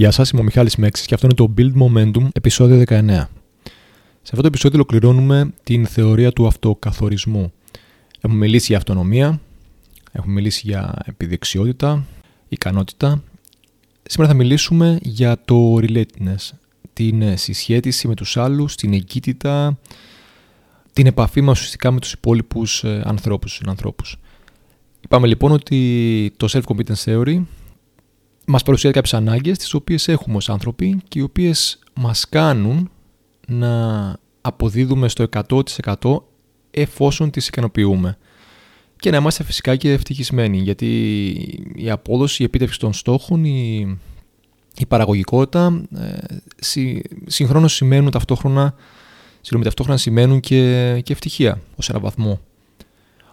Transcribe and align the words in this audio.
Γεια 0.00 0.10
σας, 0.10 0.30
είμαι 0.30 0.40
ο 0.40 0.44
Μιχάλης 0.44 0.76
Μέξης 0.76 1.06
και 1.06 1.14
αυτό 1.14 1.26
είναι 1.26 1.34
το 1.34 1.54
Build 1.56 1.82
Momentum, 1.82 2.28
επεισόδιο 2.32 2.82
19. 2.88 3.28
Σε 4.22 4.30
αυτό 4.30 4.40
το 4.40 4.46
επεισόδιο 4.46 4.78
ολοκληρώνουμε 4.78 5.52
την 5.62 5.86
θεωρία 5.86 6.32
του 6.32 6.46
αυτοκαθορισμού. 6.46 7.52
Έχουμε 8.20 8.38
μιλήσει 8.38 8.66
για 8.66 8.76
αυτονομία, 8.76 9.40
έχουμε 10.12 10.32
μιλήσει 10.32 10.62
για 10.64 10.94
επιδεξιότητα, 11.04 12.06
ικανότητα. 12.48 13.22
Σήμερα 14.02 14.30
θα 14.32 14.36
μιλήσουμε 14.36 14.98
για 15.02 15.40
το 15.44 15.76
relatedness, 15.76 16.50
την 16.92 17.38
συσχέτιση 17.38 18.08
με 18.08 18.14
τους 18.14 18.36
άλλους, 18.36 18.74
την 18.74 18.92
εγκύτητα, 18.92 19.78
την 20.92 21.06
επαφή 21.06 21.40
μας 21.40 21.56
ουσιαστικά 21.56 21.90
με 21.90 22.00
τους 22.00 22.12
υπόλοιπους 22.12 22.84
ε, 22.84 23.02
ανθρώπους, 23.04 23.62
ανθρώπους. 23.66 24.16
Είπαμε 25.00 25.26
λοιπόν 25.26 25.52
ότι 25.52 26.32
το 26.36 26.48
self-competence 26.50 27.04
theory 27.04 27.42
μας 28.46 28.62
παρουσιάζει 28.62 28.94
κάποιες 28.94 29.14
ανάγκες 29.14 29.58
τις 29.58 29.74
οποίες 29.74 30.08
έχουμε 30.08 30.36
ως 30.36 30.48
άνθρωποι 30.48 31.00
και 31.08 31.18
οι 31.18 31.22
οποίες 31.22 31.78
μας 31.94 32.28
κάνουν 32.28 32.90
να 33.46 34.16
αποδίδουμε 34.40 35.08
στο 35.08 35.26
100% 35.48 36.22
εφόσον 36.70 37.30
τις 37.30 37.48
ικανοποιούμε. 37.48 38.18
Και 38.96 39.10
να 39.10 39.16
είμαστε 39.16 39.44
φυσικά 39.44 39.76
και 39.76 39.92
ευτυχισμένοι 39.92 40.58
γιατί 40.58 40.86
η 41.74 41.90
απόδοση, 41.90 42.42
η 42.42 42.44
επίτευξη 42.44 42.78
των 42.78 42.92
στόχων, 42.92 43.44
η, 43.44 43.78
η 44.76 44.86
παραγωγικότητα 44.86 45.82
ε, 45.96 46.36
συ, 46.56 47.00
συγχρόνως 47.26 47.74
σημαίνουν 47.74 48.10
ταυτόχρονα, 48.10 48.74
συγχρόνως, 49.40 49.66
ταυτόχρονα 49.66 49.98
σημαίνουν 49.98 50.40
και, 50.40 51.00
και 51.04 51.12
ευτυχία 51.12 51.60
ως 51.76 51.88
ένα 51.88 51.98
βαθμό. 51.98 52.40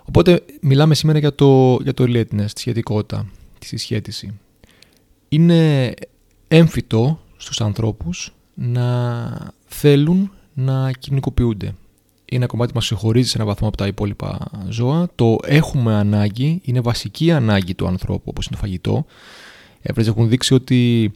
Οπότε 0.04 0.44
μιλάμε 0.62 0.96
σήμερα 0.96 1.20
για 1.20 1.35
το, 1.35 1.80
για 1.82 1.94
το 1.94 2.04
relatedness, 2.08 2.52
τη 2.54 2.60
σχετικότητα, 2.60 3.26
τη 3.60 3.66
συσχέτιση 3.66 4.40
είναι 5.30 5.94
έμφυτο 6.48 7.20
στους 7.38 7.62
ανθρώπους 7.62 8.34
να 8.54 9.52
θέλουν 9.65 10.32
να 10.54 10.91
κοινωνικοποιούνται. 10.91 11.65
Είναι 11.65 11.76
ένα 12.43 12.46
κομμάτι 12.46 12.71
που 12.71 12.77
μας 12.77 12.85
συγχωρίζει 12.85 13.29
σε 13.29 13.37
ένα 13.37 13.46
βαθμό 13.46 13.68
από 13.68 13.77
τα 13.77 13.87
υπόλοιπα 13.87 14.52
ζώα. 14.70 15.10
Το 15.15 15.37
έχουμε 15.43 15.93
ανάγκη, 15.93 16.62
είναι 16.63 16.82
βασική 16.82 17.32
ανάγκη 17.32 17.76
του 17.76 17.87
ανθρώπου 17.87 18.24
όπως 18.26 18.46
είναι 18.46 18.55
το 18.55 18.62
φαγητό. 18.62 19.05
Έβρες 19.82 20.07
έχουν 20.07 20.29
δείξει 20.29 20.54
ότι 20.54 21.12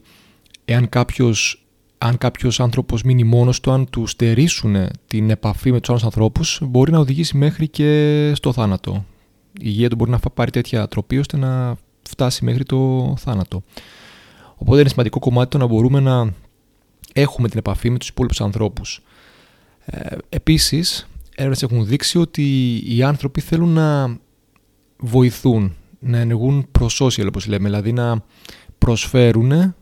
εάν 0.64 0.88
κάποιος 0.88 1.66
αν 1.98 2.18
κάποιος 2.18 2.60
άνθρωπος 2.60 3.02
μείνει 3.02 3.24
μόνος 3.24 3.60
του, 3.60 3.70
αν 3.70 3.90
του 3.90 4.06
στερήσουν 4.06 4.76
την 5.06 5.30
επαφή 5.30 5.72
με 5.72 5.80
τους 5.80 5.90
άλλους 5.90 6.04
ανθρώπους, 6.04 6.60
μπορεί 6.62 6.92
να 6.92 6.98
οδηγήσει 6.98 7.36
μέχρι 7.36 7.68
και 7.68 8.32
στο 8.34 8.52
θάνατο. 8.52 9.04
Η 9.52 9.64
υγεία 9.64 9.88
του 9.88 9.96
μπορεί 9.96 10.10
να 10.10 10.18
πάρει 10.18 10.50
τέτοια 10.50 10.88
τροπή 10.88 11.18
ώστε 11.18 11.36
να 11.36 11.76
φτάσει 12.12 12.44
μέχρι 12.44 12.64
το 12.64 13.14
θάνατο. 13.18 13.62
Οπότε 14.56 14.80
είναι 14.80 14.88
σημαντικό 14.88 15.18
κομμάτι 15.18 15.50
το 15.50 15.58
να 15.58 15.66
μπορούμε 15.66 16.00
να 16.00 16.32
έχουμε 17.12 17.48
την 17.48 17.58
επαφή 17.58 17.90
με 17.90 17.98
τους 17.98 18.08
υπόλοιπους 18.08 18.40
ανθρώπους. 18.40 19.02
Ε, 19.84 20.16
επίσης, 20.28 21.08
έρευνες 21.34 21.62
έχουν 21.62 21.86
δείξει 21.86 22.18
ότι 22.18 22.76
οι 22.96 23.02
άνθρωποι 23.02 23.40
θέλουν 23.40 23.68
να 23.68 24.18
βοηθούν, 24.98 25.76
να 25.98 26.18
ενεργούν 26.18 26.66
pro-social 26.78 27.26
όπως 27.26 27.46
λέμε, 27.46 27.68
δηλαδή 27.68 27.92
να 27.92 28.24
προσφέρουν 28.78 29.74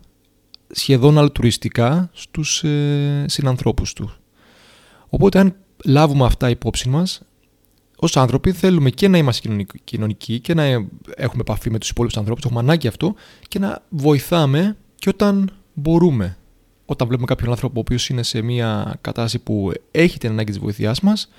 σχεδόν 0.70 1.18
αλτουριστικά 1.18 2.10
στους 2.12 2.64
ε, 2.64 3.24
συνανθρώπους 3.28 3.92
τους. 3.92 4.20
Οπότε 5.08 5.38
αν 5.38 5.56
λάβουμε 5.84 6.24
αυτά 6.24 6.50
υπόψη 6.50 6.88
μας, 6.88 7.22
ως 8.02 8.16
άνθρωποι 8.16 8.52
θέλουμε 8.52 8.90
και 8.90 9.08
να 9.08 9.18
είμαστε 9.18 9.66
κοινωνικοί 9.84 10.40
και 10.40 10.54
να 10.54 10.62
έχουμε 11.16 11.40
επαφή 11.40 11.70
με 11.70 11.78
τους 11.78 11.88
υπόλοιπους 11.88 12.16
ανθρώπους, 12.16 12.44
έχουμε 12.44 12.60
ανάγκη 12.60 12.88
αυτό 12.88 13.14
και 13.48 13.58
να 13.58 13.82
βοηθάμε 13.88 14.76
και 14.94 15.08
όταν 15.08 15.50
μπορούμε. 15.74 16.36
Όταν 16.84 17.06
βλέπουμε 17.06 17.26
κάποιον 17.26 17.50
άνθρωπο 17.50 17.74
ο 17.76 17.80
οποίος 17.80 18.08
είναι 18.08 18.22
σε 18.22 18.42
μια 18.42 18.98
κατάσταση 19.00 19.38
που 19.38 19.72
έχει 19.90 20.18
την 20.18 20.30
ανάγκη 20.30 20.50
της 20.50 20.60
βοήθειάς 20.60 21.00
μας, 21.00 21.30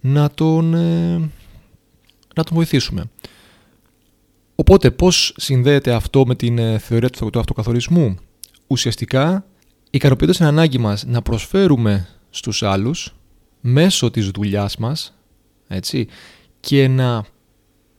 να 0.00 0.30
τον, 0.30 0.74
ε, 0.74 1.16
να 2.34 2.44
τον 2.44 2.54
βοηθήσουμε. 2.54 3.04
Οπότε 4.54 4.90
πώς 4.90 5.34
συνδέεται 5.36 5.92
αυτό 5.92 6.26
με 6.26 6.34
την 6.34 6.58
ε, 6.58 6.78
θεωρία 6.78 7.10
του 7.10 7.38
αυτοκαθορισμού; 7.38 8.16
Ουσιαστικά 8.66 9.44
ικανοποιώντας 9.90 10.36
την 10.36 10.46
ανάγκη 10.46 10.78
μας 10.78 11.04
να 11.06 11.22
προσφέρουμε 11.22 12.08
στους 12.30 12.62
άλλους 12.62 13.14
μέσω 13.60 14.10
της 14.10 14.30
δουλειάς 14.30 14.76
μας 14.76 15.14
έτσι, 15.70 16.06
και 16.60 16.88
να 16.88 17.24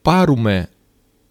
πάρουμε 0.02 0.70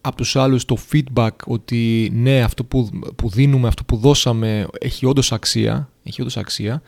από 0.00 0.16
τους 0.16 0.36
άλλους 0.36 0.64
το 0.64 0.76
feedback 0.92 1.30
ότι 1.46 2.10
ναι 2.14 2.42
αυτό 2.42 2.64
που, 2.64 2.90
που 3.16 3.28
δίνουμε, 3.28 3.68
αυτό 3.68 3.84
που 3.84 3.96
δώσαμε 3.96 4.66
έχει 4.80 5.06
όντως 5.06 5.32
αξία, 5.32 5.90
έχει 6.02 6.20
όντως 6.20 6.36
αξία. 6.36 6.82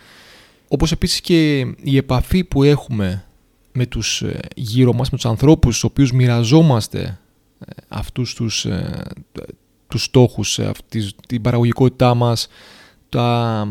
Όπως 0.69 0.93
επίσης 0.93 1.21
και 1.21 1.59
η 1.83 1.97
επαφή 1.97 2.45
που 2.45 2.63
έχουμε 2.63 3.25
με 3.73 3.87
τους 3.87 4.23
ε, 4.23 4.41
γύρω 4.57 4.93
μας, 4.93 5.11
με 5.11 5.17
τους 5.17 5.27
ανθρώπους 5.27 5.77
στους 5.77 5.91
οποίους 5.91 6.13
μοιραζόμαστε 6.13 7.19
ε, 7.59 7.73
αυτούς 7.89 8.35
τους, 8.35 8.65
ε, 8.65 9.05
τους 9.89 10.03
στόχους, 10.03 10.59
αυτή, 10.59 11.13
την 11.27 11.43
παραγωγικότητά 11.43 12.15
μας, 12.15 12.49
τα, 13.09 13.69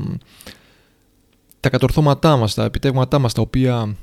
τα 1.59 1.69
κατορθώματά 1.69 2.37
μας, 2.37 2.53
τα 2.53 2.63
επιτεύγματά 2.63 3.19
μας, 3.19 3.33
τα 3.33 3.41
οποία 3.41 3.95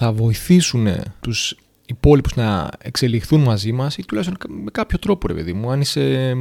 θα 0.00 0.12
βοηθήσουν 0.12 0.86
τους 1.20 1.56
υπόλοιπους 1.86 2.34
να 2.34 2.68
εξελιχθούν 2.78 3.40
μαζί 3.40 3.72
μας 3.72 3.96
ή 3.96 4.04
τουλάχιστον 4.04 4.62
με 4.64 4.70
κάποιο 4.70 4.98
τρόπο 4.98 5.26
ρε 5.26 5.34
παιδί 5.34 5.52
μου. 5.52 5.70
Αν 5.70 5.80
είσαι 5.80 6.34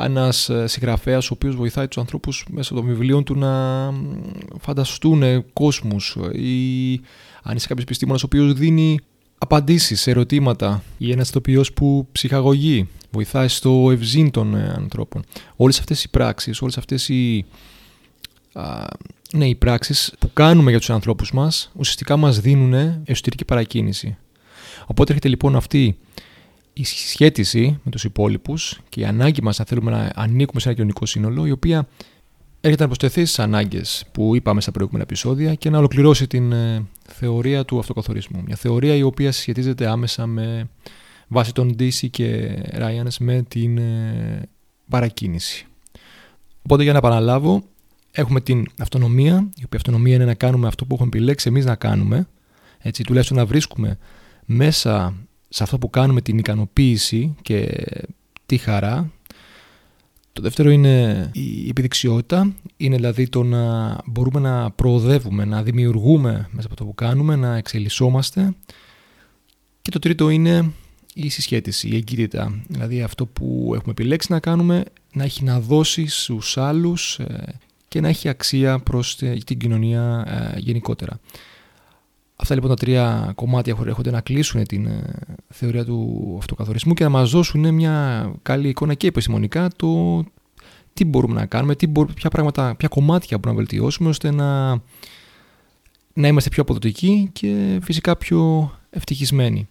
ένας 0.00 0.50
συγγραφέας 0.64 1.30
ο 1.30 1.34
οποίος 1.34 1.56
βοηθάει 1.56 1.88
τους 1.88 1.98
ανθρώπους 1.98 2.46
μέσα 2.50 2.74
των 2.74 2.84
βιβλίων 2.84 3.24
του 3.24 3.34
να 3.38 3.92
φανταστούν 4.60 5.44
κόσμους 5.52 6.16
ή 6.32 6.92
αν 7.42 7.56
είσαι 7.56 7.66
κάποιος 7.66 7.84
επιστήμονας 7.84 8.22
ο 8.22 8.26
οποίος 8.26 8.52
δίνει 8.52 8.98
απαντήσεις 9.38 10.00
σε 10.00 10.10
ερωτήματα 10.10 10.82
ή 10.98 11.10
ένας 11.10 11.28
ηθοποιός 11.28 11.72
που 11.72 12.08
ψυχαγωγεί, 12.12 12.88
βοηθάει 13.10 13.48
στο 13.48 13.90
ευζήν 13.90 14.30
των 14.30 14.54
ε, 14.54 14.74
ανθρώπων. 14.76 15.24
Όλες 15.56 15.78
αυτές 15.78 16.04
οι 16.04 16.10
πράξεις, 16.10 16.62
όλες 16.62 16.78
αυτές 16.78 17.08
οι 17.08 17.44
ναι, 19.34 19.48
οι 19.48 19.54
πράξεις 19.54 20.14
που 20.18 20.30
κάνουμε 20.32 20.70
για 20.70 20.78
τους 20.78 20.90
ανθρώπους 20.90 21.32
μας 21.32 21.70
ουσιαστικά 21.76 22.16
μας 22.16 22.40
δίνουν 22.40 23.02
εσωτερική 23.04 23.44
παρακίνηση. 23.44 24.16
Οπότε 24.86 25.08
έρχεται 25.08 25.28
λοιπόν 25.28 25.56
αυτή 25.56 25.98
η 26.72 26.84
σχέτιση 26.84 27.80
με 27.82 27.90
τους 27.90 28.04
υπόλοιπους 28.04 28.80
και 28.88 29.00
η 29.00 29.04
ανάγκη 29.04 29.42
μας 29.42 29.58
να 29.58 29.64
θέλουμε 29.64 29.90
να 29.90 30.12
ανήκουμε 30.14 30.60
σε 30.60 30.68
ένα 30.68 30.76
κοινωνικό 30.76 31.06
σύνολο, 31.06 31.46
η 31.46 31.50
οποία 31.50 31.88
έρχεται 32.60 32.82
να 32.82 32.88
προσθεθεί 32.88 33.24
στις 33.24 33.38
ανάγκες 33.38 34.04
που 34.12 34.34
είπαμε 34.34 34.60
στα 34.60 34.70
προηγούμενα 34.70 35.04
επεισόδια 35.04 35.54
και 35.54 35.70
να 35.70 35.78
ολοκληρώσει 35.78 36.26
την 36.26 36.52
ε, 36.52 36.86
θεωρία 37.08 37.64
του 37.64 37.78
αυτοκαθορισμού. 37.78 38.42
Μια 38.46 38.56
θεωρία 38.56 38.94
η 38.94 39.02
οποία 39.02 39.32
σχετίζεται 39.32 39.86
άμεσα 39.86 40.26
με 40.26 40.68
βάση 41.28 41.52
των 41.52 41.76
DC 41.78 42.10
και 42.10 42.58
Ryans 42.78 43.16
με 43.18 43.42
την 43.48 43.78
ε, 43.78 44.48
παρακίνηση. 44.88 45.66
Οπότε 46.62 46.82
για 46.82 46.92
να 46.92 46.98
επαναλάβω, 46.98 47.62
έχουμε 48.10 48.40
την 48.40 48.66
αυτονομία, 48.78 49.48
η 49.56 49.62
οποία 49.64 49.78
αυτονομία 49.78 50.14
είναι 50.14 50.24
να 50.24 50.34
κάνουμε 50.34 50.66
αυτό 50.66 50.84
που 50.84 50.94
έχουμε 50.94 51.10
επιλέξει 51.14 51.48
εμείς 51.48 51.64
να 51.64 51.74
κάνουμε, 51.74 52.28
έτσι, 52.78 53.02
τουλάχιστον 53.02 53.36
να 53.36 53.46
βρίσκουμε 53.46 53.98
μέσα 54.44 55.14
σε 55.48 55.62
αυτό 55.62 55.78
που 55.78 55.90
κάνουμε 55.90 56.20
την 56.20 56.38
ικανοποίηση 56.38 57.34
και 57.42 57.86
τη 58.46 58.56
χαρά. 58.56 59.12
Το 60.32 60.42
δεύτερο 60.42 60.70
είναι 60.70 61.28
η 61.32 61.68
επιδεξιότητα, 61.68 62.54
είναι 62.76 62.96
δηλαδή 62.96 63.28
το 63.28 63.42
να 63.42 63.96
μπορούμε 64.06 64.40
να 64.40 64.70
προοδεύουμε, 64.70 65.44
να 65.44 65.62
δημιουργούμε 65.62 66.48
μέσα 66.50 66.66
από 66.66 66.76
το 66.76 66.84
που 66.84 66.94
κάνουμε, 66.94 67.36
να 67.36 67.56
εξελισσόμαστε. 67.56 68.54
Και 69.82 69.90
το 69.90 69.98
τρίτο 69.98 70.28
είναι 70.28 70.72
η 71.14 71.28
συσχέτιση, 71.28 71.88
η 71.88 71.96
εγκύτητα, 71.96 72.62
δηλαδή 72.68 73.02
αυτό 73.02 73.26
που 73.26 73.70
έχουμε 73.74 73.90
επιλέξει 73.90 74.32
να 74.32 74.40
κάνουμε 74.40 74.84
να 75.12 75.24
έχει 75.24 75.44
να 75.44 75.60
δώσει 75.60 76.06
στους 76.06 76.56
άλλους 76.56 77.18
ε, 77.18 77.58
και 77.90 78.00
να 78.00 78.08
έχει 78.08 78.28
αξία 78.28 78.78
προς 78.78 79.16
την 79.16 79.58
κοινωνία 79.58 80.24
ε, 80.26 80.58
γενικότερα. 80.58 81.20
Αυτά 82.36 82.54
λοιπόν 82.54 82.70
τα 82.70 82.76
τρία 82.76 83.32
κομμάτια 83.34 83.76
έρχονται 83.86 84.10
να 84.10 84.20
κλείσουν 84.20 84.64
την 84.64 84.86
ε, 84.86 85.14
θεωρία 85.48 85.84
του 85.84 86.36
αυτοκαθορισμού 86.38 86.94
και 86.94 87.04
να 87.04 87.10
μας 87.10 87.30
δώσουν 87.30 87.74
μια 87.74 88.26
καλή 88.42 88.68
εικόνα 88.68 88.94
και 88.94 89.06
επιστημονικά 89.06 89.68
το 89.76 90.24
τι 90.92 91.04
μπορούμε 91.04 91.34
να 91.34 91.46
κάνουμε, 91.46 91.74
τι 91.74 91.88
ποια, 91.88 92.30
πράγματα, 92.30 92.74
ποια 92.74 92.88
κομμάτια 92.88 93.38
μπορούμε 93.38 93.60
να 93.60 93.66
βελτιώσουμε 93.66 94.08
ώστε 94.08 94.30
να, 94.30 94.70
να 96.12 96.28
είμαστε 96.28 96.50
πιο 96.50 96.62
αποδοτικοί 96.62 97.30
και 97.32 97.78
φυσικά 97.82 98.16
πιο 98.16 98.72
ευτυχισμένοι. 98.90 99.68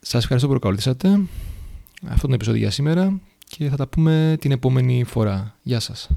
Σας 0.00 0.22
ευχαριστώ 0.22 0.48
που 0.48 0.58
προκαλέσατε 0.58 1.20
αυτό 2.06 2.26
το 2.26 2.34
επεισόδιο 2.34 2.60
για 2.60 2.70
σήμερα 2.70 3.20
και 3.48 3.68
θα 3.68 3.76
τα 3.76 3.86
πούμε 3.86 4.36
την 4.40 4.50
επόμενη 4.50 5.04
φορά. 5.04 5.56
Γεια 5.62 5.80
σας. 5.80 6.08